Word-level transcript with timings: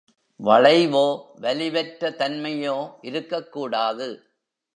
வளைவோ, 0.43 1.25
வலிவற்றதன்மையோ 1.41 2.93
இருக்கக் 3.01 3.51
கூடாது. 3.51 4.23